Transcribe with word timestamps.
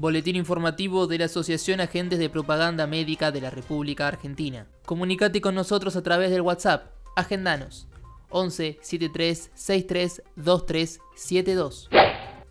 Boletín 0.00 0.36
informativo 0.36 1.08
de 1.08 1.18
la 1.18 1.24
Asociación 1.24 1.80
Agentes 1.80 2.20
de 2.20 2.30
Propaganda 2.30 2.86
Médica 2.86 3.32
de 3.32 3.40
la 3.40 3.50
República 3.50 4.06
Argentina. 4.06 4.68
Comunicate 4.86 5.40
con 5.40 5.56
nosotros 5.56 5.96
a 5.96 6.04
través 6.04 6.30
del 6.30 6.42
WhatsApp. 6.42 6.92
Agendanos 7.16 7.88
11 8.28 8.78
73 8.80 9.50
63 9.52 10.22
23 10.36 11.00
72. 11.16 11.88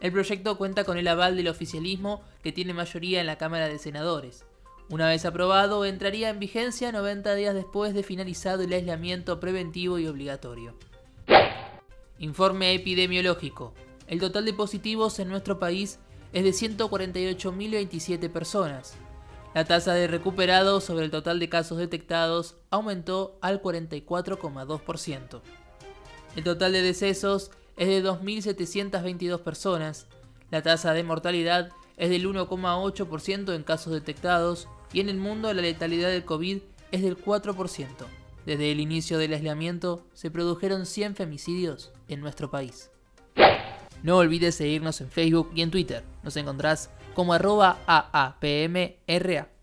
El 0.01 0.11
proyecto 0.11 0.57
cuenta 0.57 0.83
con 0.83 0.97
el 0.97 1.07
aval 1.07 1.35
del 1.35 1.47
oficialismo 1.47 2.21
que 2.43 2.51
tiene 2.51 2.73
mayoría 2.73 3.21
en 3.21 3.27
la 3.27 3.37
Cámara 3.37 3.67
de 3.67 3.79
Senadores. 3.79 4.45
Una 4.89 5.07
vez 5.07 5.25
aprobado, 5.25 5.83
entraría 5.83 6.29
en 6.29 6.39
vigencia 6.39 6.91
90 6.91 7.33
días 7.33 7.55
después 7.55 7.95
de 7.95 8.03
finalizado 8.03 8.61
el 8.61 8.71
aislamiento 8.71 9.39
preventivo 9.39 9.97
y 9.97 10.07
obligatorio. 10.07 10.75
Informe 12.17 12.73
epidemiológico. 12.73 13.73
El 14.07 14.21
total 14.21 14.45
de 14.45 14.53
positivos 14.53 15.19
en 15.19 15.27
nuestro 15.27 15.59
país 15.59 15.99
es 16.31 16.43
de 16.45 16.51
148.027 16.51 18.29
personas. 18.29 18.93
La 19.53 19.65
tasa 19.65 19.93
de 19.93 20.07
recuperados 20.07 20.85
sobre 20.85 21.05
el 21.05 21.11
total 21.11 21.39
de 21.39 21.49
casos 21.49 21.77
detectados 21.77 22.55
aumentó 22.69 23.37
al 23.41 23.61
44,2%. 23.61 25.41
El 26.37 26.43
total 26.43 26.71
de 26.71 26.81
decesos 26.81 27.51
es 27.75 27.87
de 27.89 28.01
2.722 28.01 29.39
personas. 29.39 30.07
La 30.51 30.61
tasa 30.61 30.93
de 30.93 31.03
mortalidad 31.03 31.71
es 31.97 32.09
del 32.09 32.27
1,8% 32.29 33.53
en 33.53 33.63
casos 33.63 33.91
detectados 33.91 34.69
y 34.93 35.01
en 35.01 35.09
el 35.09 35.17
mundo 35.17 35.53
la 35.53 35.61
letalidad 35.61 36.09
del 36.09 36.23
COVID 36.23 36.59
es 36.91 37.01
del 37.01 37.17
4%. 37.17 37.87
Desde 38.45 38.71
el 38.71 38.79
inicio 38.79 39.17
del 39.17 39.33
aislamiento 39.33 40.05
se 40.13 40.29
produjeron 40.29 40.85
100 40.85 41.15
femicidios 41.15 41.91
en 42.07 42.21
nuestro 42.21 42.51
país. 42.51 42.91
No 44.03 44.17
olvides 44.17 44.55
seguirnos 44.55 45.01
en 45.01 45.09
Facebook 45.09 45.49
y 45.55 45.61
en 45.63 45.71
Twitter. 45.71 46.03
Nos 46.23 46.37
encontrás 46.37 46.91
como 47.15 47.33
arroba 47.33 47.79
AAPMRA. 47.87 49.54